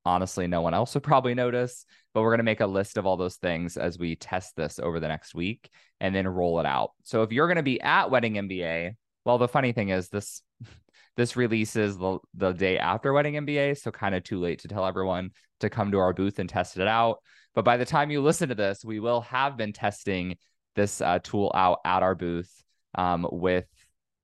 honestly 0.05 0.47
no 0.47 0.61
one 0.61 0.75
else 0.75 0.95
would 0.95 1.03
probably 1.05 1.35
notice 1.35 1.85
but 2.15 2.23
we're 2.23 2.31
going 2.31 2.39
to 2.39 2.45
make 2.45 2.61
a 2.61 2.67
list 2.67 2.97
of 2.97 3.07
all 3.07 3.17
those 3.17 3.37
things 3.37 3.77
as 3.77 3.99
we 3.99 4.17
test 4.17 4.57
this 4.57 4.79
over 4.79 4.99
the 4.99 5.09
next 5.09 5.35
week 5.35 5.71
and 6.01 6.15
then 6.15 6.27
roll 6.27 6.59
it 6.59 6.67
out. 6.67 6.93
So 7.05 7.23
if 7.23 7.33
you're 7.33 7.47
going 7.47 7.57
to 7.57 7.63
be 7.63 7.81
at 7.81 8.11
wedding 8.11 8.35
mba 8.35 8.93
well 9.25 9.39
the 9.39 9.49
funny 9.49 9.73
thing 9.73 9.91
is 9.91 10.09
this 10.09 10.43
this 11.17 11.37
releases 11.37 11.99
the, 11.99 12.19
the 12.35 12.53
day 12.53 12.79
after 12.79 13.13
wedding 13.13 13.35
mba 13.35 13.79
so 13.79 13.91
kind 13.91 14.15
of 14.15 14.25
too 14.25 14.41
late 14.41 14.61
to 14.61 14.69
tell 14.69 14.87
everyone 14.87 15.31
to 15.61 15.69
come 15.69 15.91
to 15.91 15.99
our 15.99 16.13
booth 16.13 16.39
and 16.39 16.49
test 16.49 16.77
it 16.77 16.87
out. 16.87 17.19
But 17.55 17.65
by 17.65 17.77
the 17.77 17.85
time 17.85 18.11
you 18.11 18.23
listen 18.23 18.49
to 18.49 18.55
this 18.55 18.85
we 18.85 19.01
will 19.01 19.21
have 19.23 19.57
been 19.57 19.73
testing 19.73 20.37
this 20.75 21.01
uh, 21.01 21.19
tool 21.23 21.51
out 21.55 21.81
at 21.85 22.03
our 22.03 22.15
booth 22.15 22.63
um, 22.95 23.27
with 23.31 23.67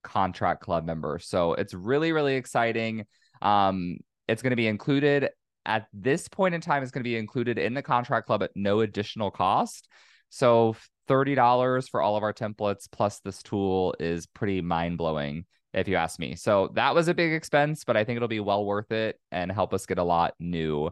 contract 0.04 0.60
club 0.60 0.84
member. 0.84 1.18
so 1.18 1.54
it's 1.54 1.74
really 1.74 2.12
really 2.12 2.36
exciting 2.36 3.04
um, 3.42 3.96
it's 4.28 4.42
going 4.42 4.50
to 4.50 4.56
be 4.56 4.68
included 4.68 5.30
at 5.66 5.86
this 5.92 6.28
point 6.28 6.54
in 6.54 6.60
time 6.60 6.82
it's 6.82 6.92
going 6.92 7.02
to 7.02 7.08
be 7.08 7.16
included 7.16 7.58
in 7.58 7.74
the 7.74 7.82
contract 7.82 8.26
club 8.26 8.42
at 8.42 8.50
no 8.54 8.80
additional 8.80 9.30
cost. 9.30 9.88
So 10.30 10.76
$30 11.08 11.88
for 11.90 12.02
all 12.02 12.16
of 12.16 12.22
our 12.22 12.32
templates 12.32 12.88
plus 12.90 13.20
this 13.20 13.42
tool 13.42 13.94
is 14.00 14.26
pretty 14.26 14.60
mind 14.60 14.98
blowing, 14.98 15.44
if 15.72 15.88
you 15.88 15.96
ask 15.96 16.18
me. 16.18 16.34
So 16.36 16.70
that 16.74 16.94
was 16.94 17.08
a 17.08 17.14
big 17.14 17.32
expense, 17.32 17.84
but 17.84 17.96
I 17.96 18.04
think 18.04 18.16
it'll 18.16 18.28
be 18.28 18.40
well 18.40 18.64
worth 18.64 18.90
it 18.92 19.18
and 19.30 19.50
help 19.50 19.72
us 19.72 19.86
get 19.86 19.98
a 19.98 20.04
lot 20.04 20.34
new 20.38 20.90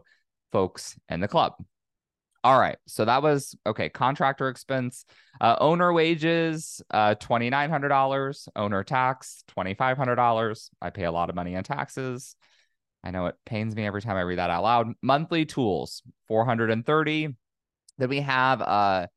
folks 0.51 0.97
in 1.09 1.19
the 1.19 1.27
club. 1.27 1.53
All 2.43 2.59
right. 2.59 2.77
So 2.87 3.05
that 3.05 3.23
was 3.23 3.55
okay. 3.65 3.87
Contractor 3.87 4.49
expense, 4.49 5.05
uh, 5.39 5.55
owner 5.59 5.93
wages, 5.93 6.81
uh, 6.91 7.15
$2,900, 7.15 8.49
owner 8.55 8.83
tax, 8.83 9.43
$2,500. 9.55 10.69
I 10.81 10.89
pay 10.89 11.05
a 11.05 11.11
lot 11.11 11.29
of 11.29 11.35
money 11.35 11.55
in 11.55 11.63
taxes. 11.63 12.35
I 13.01 13.11
know 13.11 13.27
it 13.27 13.35
pains 13.45 13.75
me 13.75 13.85
every 13.85 14.01
time 14.01 14.17
I 14.17 14.21
read 14.21 14.39
that 14.39 14.49
out 14.49 14.63
loud. 14.63 14.87
Monthly 15.01 15.45
tools, 15.45 16.01
430. 16.27 17.35
Then 17.97 18.09
we 18.09 18.21
have 18.21 18.61
uh 18.61 19.07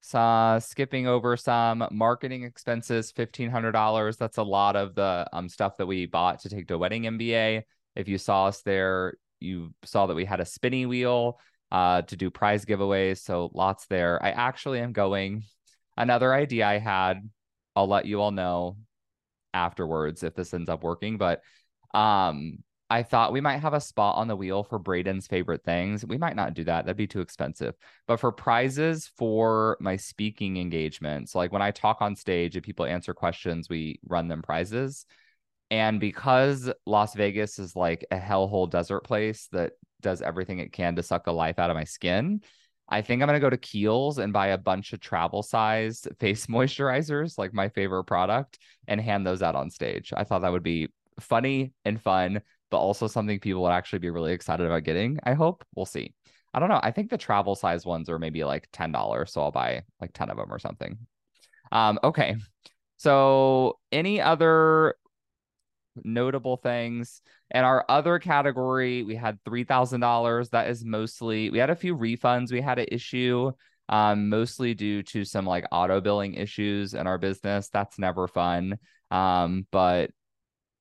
so 0.00 0.58
skipping 0.62 1.06
over 1.06 1.36
some 1.36 1.86
marketing 1.90 2.44
expenses, 2.44 3.12
$1,500. 3.12 4.16
That's 4.16 4.36
a 4.38 4.42
lot 4.42 4.76
of 4.76 4.94
the 4.94 5.28
um, 5.32 5.48
stuff 5.48 5.76
that 5.78 5.86
we 5.86 6.06
bought 6.06 6.40
to 6.40 6.48
take 6.48 6.68
to 6.68 6.74
a 6.74 6.78
wedding 6.78 7.02
MBA. 7.02 7.64
If 7.96 8.08
you 8.08 8.16
saw 8.16 8.46
us 8.46 8.62
there, 8.62 9.14
you 9.40 9.74
saw 9.84 10.06
that 10.06 10.14
we 10.14 10.24
had 10.24 10.40
a 10.40 10.44
spinning 10.44 10.88
wheel 10.88 11.40
uh, 11.70 12.02
to 12.02 12.16
do 12.16 12.30
prize 12.30 12.64
giveaways. 12.64 13.18
So 13.18 13.50
lots 13.54 13.86
there. 13.86 14.22
I 14.22 14.30
actually 14.30 14.80
am 14.80 14.92
going. 14.92 15.44
Another 15.96 16.32
idea 16.32 16.66
I 16.66 16.78
had, 16.78 17.28
I'll 17.74 17.88
let 17.88 18.06
you 18.06 18.20
all 18.20 18.30
know 18.30 18.76
afterwards 19.52 20.22
if 20.22 20.34
this 20.34 20.54
ends 20.54 20.68
up 20.68 20.82
working. 20.82 21.18
But 21.18 21.42
um, 21.94 22.58
I 22.90 23.02
thought 23.02 23.32
we 23.32 23.40
might 23.40 23.58
have 23.58 23.74
a 23.74 23.80
spot 23.80 24.16
on 24.16 24.28
the 24.28 24.36
wheel 24.36 24.62
for 24.62 24.78
Braden's 24.78 25.26
favorite 25.26 25.64
things. 25.64 26.06
We 26.06 26.16
might 26.16 26.36
not 26.36 26.54
do 26.54 26.64
that. 26.64 26.86
That'd 26.86 26.96
be 26.96 27.06
too 27.06 27.20
expensive. 27.20 27.74
But 28.06 28.18
for 28.18 28.32
prizes 28.32 29.10
for 29.16 29.76
my 29.80 29.96
speaking 29.96 30.56
engagements, 30.56 31.34
like 31.34 31.52
when 31.52 31.62
I 31.62 31.70
talk 31.70 31.98
on 32.00 32.16
stage 32.16 32.56
and 32.56 32.64
people 32.64 32.86
answer 32.86 33.12
questions, 33.12 33.68
we 33.68 34.00
run 34.06 34.28
them 34.28 34.40
prizes. 34.40 35.04
And 35.70 36.00
because 36.00 36.70
Las 36.86 37.14
Vegas 37.14 37.58
is 37.58 37.76
like 37.76 38.06
a 38.10 38.18
hellhole 38.18 38.70
desert 38.70 39.04
place 39.04 39.48
that 39.52 39.72
does 40.00 40.22
everything 40.22 40.60
it 40.60 40.72
can 40.72 40.96
to 40.96 41.02
suck 41.02 41.24
the 41.24 41.32
life 41.32 41.58
out 41.58 41.70
of 41.70 41.76
my 41.76 41.84
skin, 41.84 42.40
I 42.88 43.02
think 43.02 43.20
I'm 43.20 43.28
going 43.28 43.38
to 43.38 43.44
go 43.44 43.50
to 43.50 43.58
Kiehl's 43.58 44.18
and 44.18 44.32
buy 44.32 44.48
a 44.48 44.58
bunch 44.58 44.92
of 44.94 45.00
travel 45.00 45.42
sized 45.42 46.08
face 46.20 46.46
moisturizers, 46.46 47.36
like 47.36 47.52
my 47.52 47.68
favorite 47.68 48.04
product, 48.04 48.58
and 48.86 49.00
hand 49.00 49.26
those 49.26 49.42
out 49.42 49.56
on 49.56 49.70
stage. 49.70 50.12
I 50.16 50.24
thought 50.24 50.42
that 50.42 50.52
would 50.52 50.62
be 50.62 50.88
funny 51.20 51.72
and 51.84 52.00
fun 52.00 52.40
but 52.70 52.78
also 52.78 53.06
something 53.06 53.40
people 53.40 53.62
would 53.62 53.72
actually 53.72 53.98
be 54.00 54.10
really 54.10 54.32
excited 54.32 54.66
about 54.66 54.84
getting. 54.84 55.18
I 55.24 55.34
hope 55.34 55.64
we'll 55.74 55.86
see. 55.86 56.14
I 56.52 56.60
don't 56.60 56.68
know. 56.68 56.80
I 56.82 56.90
think 56.90 57.10
the 57.10 57.18
travel 57.18 57.54
size 57.54 57.84
ones 57.86 58.08
are 58.08 58.18
maybe 58.18 58.44
like 58.44 58.68
ten 58.72 58.92
dollars, 58.92 59.32
so 59.32 59.42
I'll 59.42 59.50
buy 59.50 59.82
like 60.00 60.12
ten 60.12 60.30
of 60.30 60.36
them 60.36 60.52
or 60.52 60.58
something. 60.58 60.98
Um, 61.72 61.98
okay. 62.02 62.36
So, 62.96 63.78
any 63.92 64.20
other 64.20 64.96
notable 66.04 66.56
things? 66.56 67.22
And 67.50 67.64
our 67.64 67.84
other 67.88 68.18
category, 68.18 69.02
we 69.02 69.16
had 69.16 69.38
three 69.44 69.64
thousand 69.64 70.00
dollars. 70.00 70.50
That 70.50 70.68
is 70.68 70.84
mostly 70.84 71.50
we 71.50 71.58
had 71.58 71.70
a 71.70 71.76
few 71.76 71.96
refunds 71.96 72.52
we 72.52 72.60
had 72.60 72.76
to 72.76 72.94
issue, 72.94 73.52
um, 73.88 74.28
mostly 74.28 74.74
due 74.74 75.02
to 75.04 75.24
some 75.24 75.46
like 75.46 75.64
auto 75.72 76.00
billing 76.00 76.34
issues 76.34 76.94
in 76.94 77.06
our 77.06 77.18
business. 77.18 77.68
That's 77.68 77.98
never 77.98 78.28
fun. 78.28 78.78
Um, 79.10 79.66
but 79.70 80.10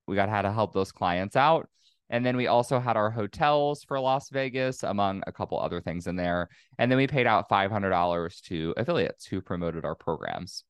we 0.07 0.15
got 0.15 0.29
how 0.29 0.41
to 0.41 0.51
help 0.51 0.73
those 0.73 0.91
clients 0.91 1.35
out. 1.35 1.69
And 2.09 2.25
then 2.25 2.37
we 2.37 2.47
also 2.47 2.79
had 2.79 2.95
our 2.95 3.11
hotels 3.11 3.83
for 3.83 3.99
Las 3.99 4.29
Vegas, 4.29 4.83
among 4.83 5.23
a 5.27 5.31
couple 5.31 5.59
other 5.59 5.81
things 5.81 6.07
in 6.07 6.15
there. 6.15 6.47
And 6.77 6.89
then 6.89 6.97
we 6.97 7.07
paid 7.07 7.27
out 7.27 7.49
$500 7.49 8.41
to 8.43 8.73
affiliates 8.77 9.25
who 9.25 9.41
promoted 9.41 9.83
our 9.83 9.95
programs. 9.95 10.63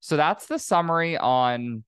So 0.00 0.16
that's 0.16 0.46
the 0.46 0.58
summary 0.58 1.16
on 1.16 1.84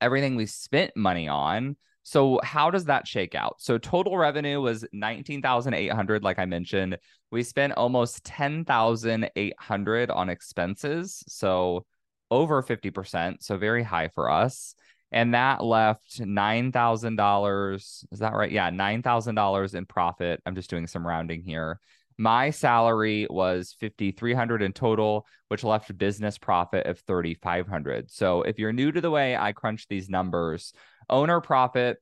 everything 0.00 0.36
we 0.36 0.46
spent 0.46 0.96
money 0.96 1.28
on. 1.28 1.76
So 2.02 2.40
how 2.42 2.70
does 2.70 2.86
that 2.86 3.06
shake 3.06 3.34
out? 3.34 3.56
So 3.58 3.78
total 3.78 4.16
revenue 4.16 4.60
was 4.60 4.84
19,800 4.92 6.24
like 6.24 6.38
I 6.38 6.46
mentioned. 6.46 6.98
We 7.30 7.42
spent 7.42 7.74
almost 7.74 8.24
10,800 8.24 10.10
on 10.10 10.28
expenses, 10.28 11.22
so 11.28 11.84
over 12.30 12.62
50%, 12.62 13.42
so 13.42 13.56
very 13.58 13.82
high 13.82 14.08
for 14.08 14.30
us 14.30 14.74
and 15.12 15.34
that 15.34 15.62
left 15.62 16.20
nine 16.20 16.72
thousand 16.72 17.16
dollars. 17.16 18.04
Is 18.12 18.20
that 18.20 18.34
right? 18.34 18.50
Yeah, 18.50 18.70
nine 18.70 19.02
thousand 19.02 19.34
dollars 19.34 19.74
in 19.74 19.86
profit. 19.86 20.40
I'm 20.46 20.54
just 20.54 20.70
doing 20.70 20.86
some 20.86 21.06
rounding 21.06 21.42
here. 21.42 21.80
My 22.20 22.50
salary 22.50 23.26
was 23.30 23.74
fifty 23.80 24.10
three 24.12 24.34
hundred 24.34 24.60
in 24.60 24.74
total, 24.74 25.26
which 25.48 25.64
left 25.64 25.96
business 25.96 26.36
profit 26.36 26.86
of 26.86 26.98
thirty 26.98 27.32
five 27.32 27.66
hundred. 27.66 28.10
So 28.10 28.42
if 28.42 28.58
you're 28.58 28.74
new 28.74 28.92
to 28.92 29.00
the 29.00 29.10
way 29.10 29.38
I 29.38 29.52
crunch 29.52 29.88
these 29.88 30.10
numbers, 30.10 30.74
owner 31.08 31.40
profit 31.40 31.96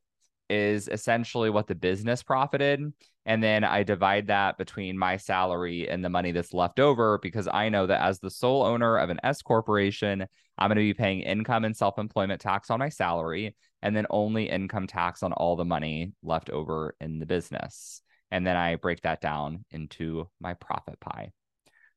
is 0.51 0.89
essentially 0.89 1.51
what 1.51 1.69
the 1.69 1.77
business 1.77 2.25
profited. 2.25 2.93
And 3.27 3.45
then 3.45 3.63
I 3.63 3.85
divide 3.85 4.27
that 4.27 4.59
between 4.59 4.99
my 4.99 5.19
salary 5.19 5.89
and 5.89 6.05
the 6.05 6.09
money 6.09 6.33
that's 6.33 6.53
left 6.53 6.81
over 6.81 7.19
because 7.19 7.47
I 7.47 7.69
know 7.69 7.87
that 7.87 8.03
as 8.03 8.19
the 8.19 8.29
sole 8.29 8.65
owner 8.65 8.97
of 8.97 9.11
an 9.11 9.21
S 9.23 9.41
corporation, 9.41 10.27
I'm 10.59 10.69
going 10.69 10.79
to 10.79 10.81
be 10.81 10.95
paying 10.95 11.21
income 11.21 11.65
and 11.65 11.77
self 11.77 11.97
employment 11.97 12.41
tax 12.41 12.71
on 12.71 12.81
my 12.81 12.89
salary 12.89 13.55
and 13.83 13.97
then 13.97 14.07
only 14.11 14.51
income 14.51 14.89
tax 14.89 15.23
on 15.23 15.33
all 15.33 15.55
the 15.55 15.65
money 15.65 16.11
left 16.25 16.51
over 16.51 16.97
in 17.01 17.21
the 17.21 17.27
business. 17.27 18.03
And 18.31 18.47
then 18.47 18.57
I 18.57 18.77
break 18.77 19.03
that 19.03 19.21
down 19.21 19.65
into 19.71 20.29
my 20.41 20.55
profit 20.55 21.01
pie. 21.01 21.33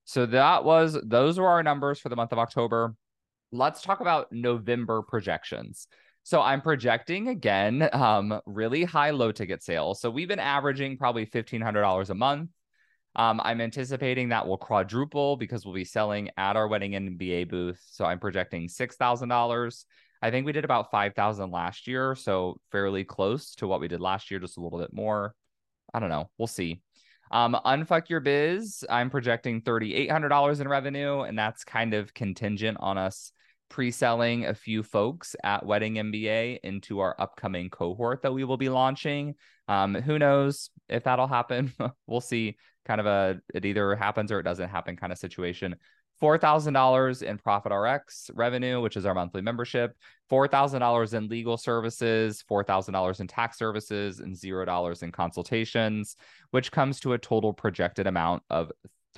So 0.05 0.25
that 0.27 0.63
was, 0.63 0.97
those 1.03 1.39
were 1.39 1.47
our 1.47 1.63
numbers 1.63 1.99
for 1.99 2.09
the 2.09 2.15
month 2.15 2.31
of 2.31 2.39
October. 2.39 2.95
Let's 3.51 3.81
talk 3.81 3.99
about 3.99 4.31
November 4.31 5.01
projections. 5.01 5.87
So 6.23 6.41
I'm 6.41 6.61
projecting 6.61 7.27
again, 7.29 7.89
um, 7.93 8.39
really 8.45 8.83
high 8.83 9.09
low 9.11 9.31
ticket 9.31 9.63
sales. 9.63 9.99
So 9.99 10.09
we've 10.09 10.27
been 10.27 10.39
averaging 10.39 10.97
probably 10.97 11.25
$1,500 11.25 12.09
a 12.09 12.15
month. 12.15 12.49
Um, 13.15 13.41
I'm 13.43 13.59
anticipating 13.59 14.29
that 14.29 14.47
will 14.47 14.57
quadruple 14.57 15.35
because 15.35 15.65
we'll 15.65 15.75
be 15.75 15.83
selling 15.83 16.29
at 16.37 16.55
our 16.55 16.67
wedding 16.67 16.91
MBA 16.91 17.49
booth. 17.49 17.81
So 17.91 18.05
I'm 18.05 18.19
projecting 18.19 18.67
$6,000. 18.67 19.85
I 20.21 20.31
think 20.31 20.45
we 20.45 20.51
did 20.51 20.63
about 20.63 20.91
5,000 20.91 21.51
last 21.51 21.87
year. 21.87 22.15
So 22.15 22.59
fairly 22.71 23.03
close 23.03 23.55
to 23.55 23.67
what 23.67 23.81
we 23.81 23.87
did 23.87 23.99
last 23.99 24.31
year, 24.31 24.39
just 24.39 24.57
a 24.57 24.61
little 24.61 24.79
bit 24.79 24.93
more. 24.93 25.35
I 25.93 25.99
don't 25.99 26.09
know. 26.09 26.29
We'll 26.37 26.47
see. 26.47 26.81
Um, 27.31 27.57
Unfuck 27.65 28.09
Your 28.09 28.19
Biz, 28.19 28.83
I'm 28.89 29.09
projecting 29.09 29.61
$3,800 29.61 30.59
in 30.59 30.67
revenue, 30.67 31.21
and 31.21 31.39
that's 31.39 31.63
kind 31.63 31.93
of 31.93 32.13
contingent 32.13 32.77
on 32.81 32.97
us 32.97 33.31
pre-selling 33.69 34.45
a 34.45 34.53
few 34.53 34.83
folks 34.83 35.33
at 35.43 35.65
Wedding 35.65 35.95
MBA 35.95 36.59
into 36.61 36.99
our 36.99 37.15
upcoming 37.17 37.69
cohort 37.69 38.21
that 38.23 38.33
we 38.33 38.43
will 38.43 38.57
be 38.57 38.67
launching. 38.67 39.35
Um, 39.69 39.95
who 39.95 40.19
knows 40.19 40.69
if 40.89 41.05
that'll 41.05 41.27
happen? 41.27 41.71
we'll 42.07 42.19
see. 42.19 42.57
Kind 42.83 42.99
of 42.99 43.07
a 43.07 43.39
it 43.53 43.63
either 43.63 43.95
happens 43.95 44.31
or 44.31 44.39
it 44.39 44.43
doesn't 44.43 44.69
happen 44.69 44.97
kind 44.97 45.13
of 45.13 45.19
situation. 45.19 45.75
$4,000 46.21 47.23
in 47.23 47.37
Profit 47.37 47.73
RX 47.73 48.31
revenue, 48.33 48.81
which 48.81 48.95
is 48.95 49.05
our 49.05 49.15
monthly 49.15 49.41
membership, 49.41 49.95
$4,000 50.31 51.13
in 51.13 51.27
legal 51.27 51.57
services, 51.57 52.43
$4,000 52.49 53.19
in 53.19 53.27
tax 53.27 53.57
services, 53.57 54.19
and 54.19 54.35
$0 54.35 55.03
in 55.03 55.11
consultations, 55.11 56.15
which 56.51 56.71
comes 56.71 56.99
to 56.99 57.13
a 57.13 57.17
total 57.17 57.53
projected 57.53 58.07
amount 58.07 58.43
of 58.49 58.71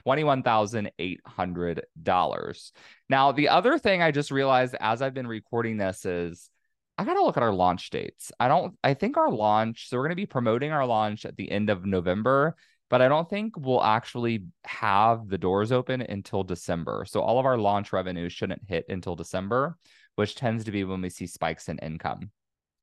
$21,800. 0.05 2.71
Now, 3.09 3.31
the 3.31 3.49
other 3.49 3.77
thing 3.77 4.01
I 4.01 4.11
just 4.11 4.31
realized 4.31 4.75
as 4.79 5.01
I've 5.01 5.13
been 5.13 5.27
recording 5.27 5.77
this 5.77 6.05
is 6.05 6.49
I 6.97 7.05
got 7.05 7.15
to 7.15 7.23
look 7.23 7.37
at 7.37 7.43
our 7.43 7.53
launch 7.53 7.89
dates. 7.89 8.31
I 8.39 8.47
don't, 8.47 8.77
I 8.83 8.93
think 8.93 9.17
our 9.17 9.31
launch, 9.31 9.89
so 9.89 9.97
we're 9.97 10.03
going 10.03 10.11
to 10.11 10.15
be 10.15 10.25
promoting 10.25 10.71
our 10.71 10.85
launch 10.85 11.25
at 11.25 11.35
the 11.35 11.51
end 11.51 11.69
of 11.69 11.85
November, 11.85 12.55
but 12.89 13.01
I 13.01 13.07
don't 13.07 13.29
think 13.29 13.57
we'll 13.57 13.83
actually 13.83 14.45
have 14.65 15.27
the 15.27 15.37
doors 15.37 15.71
open 15.71 16.01
until 16.01 16.43
December. 16.43 17.05
So 17.07 17.21
all 17.21 17.39
of 17.39 17.45
our 17.45 17.57
launch 17.57 17.91
revenue 17.91 18.29
shouldn't 18.29 18.61
hit 18.67 18.85
until 18.89 19.15
December, 19.15 19.77
which 20.15 20.35
tends 20.35 20.65
to 20.65 20.71
be 20.71 20.83
when 20.83 21.01
we 21.01 21.09
see 21.09 21.27
spikes 21.27 21.69
in 21.69 21.79
income. 21.79 22.31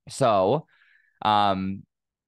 So, 0.09 0.67
um, 1.23 1.83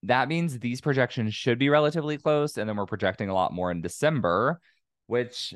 that 0.05 0.29
means 0.29 0.59
these 0.59 0.81
projections 0.81 1.35
should 1.35 1.59
be 1.59 1.69
relatively 1.69 2.19
close. 2.19 2.57
And 2.57 2.69
then 2.69 2.77
we're 2.77 2.87
projecting 2.87 3.29
a 3.29 3.35
lot 3.35 3.53
more 3.53 3.71
in 3.71 3.83
December, 3.83 4.61
which 5.07 5.55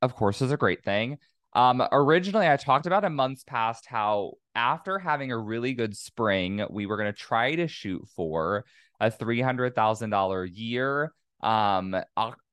of 0.00 0.14
course 0.14 0.42
is 0.42 0.52
a 0.52 0.56
great 0.56 0.84
thing. 0.84 1.18
Um, 1.54 1.82
originally, 1.92 2.48
I 2.48 2.56
talked 2.56 2.86
about 2.86 3.04
in 3.04 3.14
months 3.14 3.44
past 3.44 3.86
how 3.86 4.34
after 4.54 4.98
having 4.98 5.32
a 5.32 5.38
really 5.38 5.74
good 5.74 5.96
spring, 5.96 6.64
we 6.70 6.86
were 6.86 6.96
going 6.96 7.12
to 7.12 7.18
try 7.18 7.54
to 7.54 7.68
shoot 7.68 8.06
for 8.16 8.64
a 9.00 9.10
$300,000 9.10 10.50
year. 10.54 11.12
Um, 11.42 11.96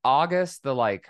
August, 0.04 0.62
the 0.62 0.74
like 0.74 1.08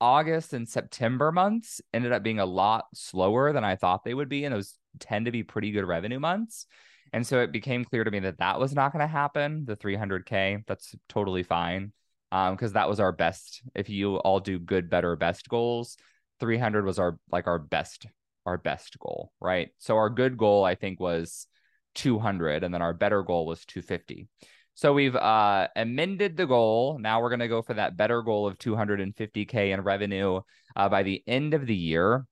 August 0.00 0.52
and 0.52 0.68
September 0.68 1.32
months 1.32 1.80
ended 1.92 2.12
up 2.12 2.22
being 2.22 2.38
a 2.38 2.46
lot 2.46 2.84
slower 2.94 3.52
than 3.52 3.64
I 3.64 3.76
thought 3.76 4.04
they 4.04 4.14
would 4.14 4.28
be. 4.28 4.44
And 4.44 4.54
those 4.54 4.74
tend 4.98 5.26
to 5.26 5.32
be 5.32 5.42
pretty 5.42 5.72
good 5.72 5.84
revenue 5.84 6.20
months. 6.20 6.66
And 7.12 7.26
so 7.26 7.40
it 7.40 7.52
became 7.52 7.84
clear 7.84 8.04
to 8.04 8.10
me 8.10 8.20
that 8.20 8.38
that 8.38 8.60
was 8.60 8.74
not 8.74 8.92
going 8.92 9.00
to 9.00 9.06
happen. 9.06 9.64
The 9.64 9.76
300K, 9.76 10.64
that's 10.66 10.94
totally 11.08 11.42
fine. 11.42 11.92
Um, 12.32 12.54
because 12.54 12.74
that 12.74 12.88
was 12.88 13.00
our 13.00 13.10
best. 13.10 13.62
If 13.74 13.88
you 13.88 14.16
all 14.18 14.38
do 14.38 14.60
good, 14.60 14.88
better, 14.88 15.16
best 15.16 15.48
goals, 15.48 15.96
300 16.40 16.84
was 16.84 16.98
our 16.98 17.18
like 17.30 17.46
our 17.46 17.58
best 17.58 18.06
our 18.46 18.56
best 18.56 18.98
goal, 18.98 19.32
right? 19.40 19.68
So 19.78 19.96
our 19.96 20.10
good 20.10 20.36
goal 20.36 20.64
I 20.64 20.74
think 20.74 20.98
was 20.98 21.46
200 21.94 22.64
and 22.64 22.72
then 22.72 22.82
our 22.82 22.94
better 22.94 23.22
goal 23.22 23.46
was 23.46 23.64
250. 23.66 24.28
So 24.74 24.94
we've 24.94 25.16
uh, 25.16 25.68
amended 25.76 26.36
the 26.36 26.46
goal. 26.46 26.98
Now 26.98 27.20
we're 27.20 27.28
going 27.28 27.40
to 27.40 27.48
go 27.48 27.60
for 27.60 27.74
that 27.74 27.96
better 27.96 28.22
goal 28.22 28.46
of 28.46 28.56
250k 28.58 29.74
in 29.74 29.80
revenue 29.82 30.40
uh, 30.74 30.88
by 30.88 31.02
the 31.02 31.22
end 31.26 31.54
of 31.54 31.66
the 31.66 31.74
year. 31.74 32.24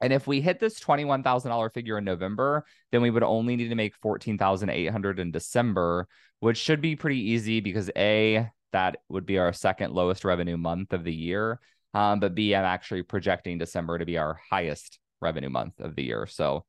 And 0.00 0.12
if 0.12 0.26
we 0.26 0.40
hit 0.40 0.60
this 0.60 0.78
$21,000 0.78 1.74
figure 1.74 1.98
in 1.98 2.04
November, 2.04 2.64
then 2.92 3.02
we 3.02 3.10
would 3.10 3.24
only 3.24 3.56
need 3.56 3.70
to 3.70 3.74
make 3.74 3.96
14,800 3.96 5.18
in 5.18 5.32
December, 5.32 6.06
which 6.38 6.58
should 6.58 6.80
be 6.80 6.94
pretty 6.94 7.30
easy 7.30 7.60
because 7.60 7.90
A, 7.96 8.48
that 8.72 8.98
would 9.08 9.26
be 9.26 9.38
our 9.38 9.52
second 9.52 9.92
lowest 9.92 10.24
revenue 10.24 10.56
month 10.56 10.92
of 10.92 11.02
the 11.02 11.12
year. 11.12 11.58
Um, 11.94 12.20
but 12.20 12.34
B, 12.34 12.54
I'm 12.54 12.64
actually 12.64 13.02
projecting 13.02 13.58
December 13.58 13.98
to 13.98 14.06
be 14.06 14.18
our 14.18 14.40
highest 14.50 14.98
revenue 15.20 15.50
month 15.50 15.80
of 15.80 15.96
the 15.96 16.04
year. 16.04 16.26
So 16.26 16.64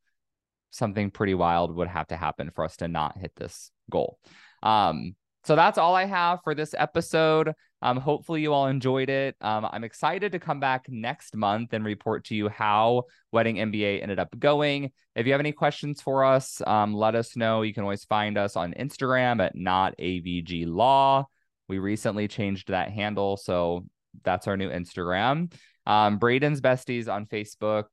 something 0.72 1.12
pretty 1.12 1.34
wild 1.34 1.76
would 1.76 1.88
have 1.88 2.08
to 2.08 2.18
happen 2.18 2.52
for 2.54 2.64
us 2.64 2.78
to 2.78 2.88
not 2.88 3.18
hit 3.18 3.34
this 3.36 3.72
goal. 3.90 4.20
Um, 4.64 5.16
so 5.46 5.56
that's 5.56 5.78
all 5.78 5.96
I 5.96 6.06
have 6.06 6.40
for 6.44 6.54
this 6.54 6.76
episode. 6.78 7.54
Um, 7.82 7.98
hopefully 7.98 8.42
you 8.42 8.52
all 8.52 8.68
enjoyed 8.68 9.10
it. 9.10 9.36
Um, 9.40 9.66
I'm 9.72 9.86
excited 9.86 10.34
to 10.34 10.40
come 10.40 10.60
back 10.60 10.86
next 10.90 11.36
month 11.36 11.74
and 11.74 11.86
report 11.86 12.26
to 12.26 12.36
you 12.36 12.50
how 12.50 13.04
Wedding 13.32 13.56
MBA 13.56 14.02
ended 14.02 14.20
up 14.20 14.38
going. 14.38 14.92
If 15.16 15.26
you 15.26 15.32
have 15.32 15.40
any 15.40 15.54
questions 15.54 16.02
for 16.02 16.26
us, 16.26 16.62
um, 16.68 16.94
let 16.94 17.16
us 17.16 17.38
know. 17.38 17.62
You 17.62 17.74
can 17.74 17.84
always 17.84 18.04
find 18.04 18.38
us 18.38 18.58
on 18.58 18.74
Instagram 18.74 19.42
at 19.42 19.56
not 19.56 19.96
AVG 19.98 20.68
Law. 20.68 21.26
We 21.70 21.80
recently 21.80 22.28
changed 22.28 22.70
that 22.70 22.92
handle, 22.92 23.38
so 23.38 23.86
that's 24.24 24.48
our 24.48 24.58
new 24.58 24.70
Instagram. 24.70 25.52
Um, 25.86 26.18
Braden's 26.18 26.62
Besties 26.62 27.12
on 27.12 27.26
Facebook. 27.26 27.86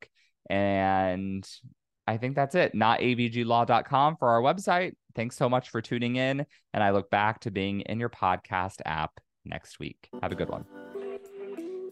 And 0.48 1.48
I 2.06 2.16
think 2.18 2.36
that's 2.36 2.54
it. 2.54 2.74
NotAVGlaw.com 2.74 4.16
for 4.16 4.28
our 4.28 4.40
website. 4.40 4.92
Thanks 5.14 5.36
so 5.36 5.48
much 5.48 5.70
for 5.70 5.80
tuning 5.80 6.16
in. 6.16 6.46
And 6.72 6.82
I 6.82 6.90
look 6.90 7.10
back 7.10 7.40
to 7.40 7.50
being 7.50 7.80
in 7.80 7.98
your 7.98 8.10
podcast 8.10 8.80
app 8.84 9.12
next 9.44 9.78
week. 9.78 10.08
Have 10.22 10.32
a 10.32 10.36
good 10.36 10.48
one. 10.48 10.66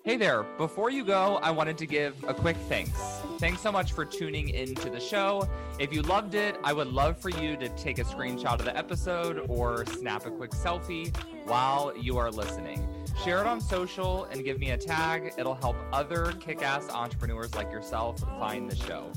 Hey 0.04 0.18
there. 0.18 0.42
Before 0.58 0.90
you 0.90 1.02
go, 1.02 1.36
I 1.36 1.50
wanted 1.50 1.78
to 1.78 1.86
give 1.86 2.22
a 2.24 2.34
quick 2.34 2.58
thanks. 2.68 3.00
Thanks 3.38 3.62
so 3.62 3.72
much 3.72 3.92
for 3.92 4.04
tuning 4.04 4.50
into 4.50 4.90
the 4.90 5.00
show. 5.00 5.48
If 5.78 5.94
you 5.94 6.02
loved 6.02 6.34
it, 6.34 6.56
I 6.62 6.74
would 6.74 6.88
love 6.88 7.18
for 7.18 7.30
you 7.30 7.56
to 7.56 7.70
take 7.70 7.98
a 7.98 8.04
screenshot 8.04 8.58
of 8.58 8.66
the 8.66 8.76
episode 8.76 9.46
or 9.48 9.86
snap 9.86 10.26
a 10.26 10.30
quick 10.30 10.50
selfie 10.50 11.16
while 11.46 11.96
you 11.96 12.18
are 12.18 12.30
listening. 12.30 12.86
Share 13.22 13.40
it 13.40 13.46
on 13.46 13.60
social 13.60 14.24
and 14.24 14.44
give 14.44 14.58
me 14.58 14.70
a 14.70 14.76
tag. 14.76 15.32
It'll 15.38 15.54
help 15.54 15.76
other 15.92 16.32
kick 16.40 16.62
ass 16.62 16.88
entrepreneurs 16.90 17.54
like 17.54 17.70
yourself 17.70 18.18
find 18.38 18.70
the 18.70 18.76
show. 18.76 19.10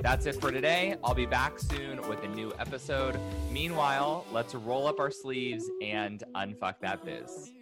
That's 0.00 0.26
it 0.26 0.40
for 0.40 0.52
today. 0.52 0.96
I'll 1.02 1.14
be 1.14 1.26
back 1.26 1.58
soon 1.58 2.06
with 2.08 2.22
a 2.22 2.28
new 2.28 2.52
episode. 2.58 3.18
Meanwhile, 3.50 4.26
let's 4.32 4.54
roll 4.54 4.86
up 4.86 5.00
our 5.00 5.10
sleeves 5.10 5.68
and 5.82 6.22
unfuck 6.34 6.74
that 6.82 7.04
biz. 7.04 7.52